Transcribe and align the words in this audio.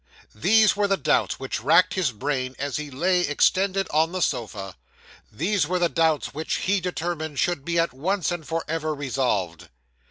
These 0.33 0.75
were 0.75 0.87
the 0.87 0.97
doubts 0.97 1.39
which 1.39 1.61
racked 1.61 1.93
his 1.93 2.11
brain 2.11 2.55
as 2.57 2.77
he 2.77 2.89
lay 2.89 3.19
extended 3.19 3.87
on 3.91 4.11
the 4.13 4.21
sofa; 4.23 4.75
these 5.31 5.67
were 5.67 5.77
the 5.77 5.89
doubts 5.89 6.33
which 6.33 6.55
he 6.55 6.79
determined 6.81 7.37
should 7.37 7.63
be 7.63 7.77
at 7.77 7.93
once 7.93 8.31
and 8.31 8.43
for 8.47 8.65
ever 8.67 8.95
resolved. 8.95 9.69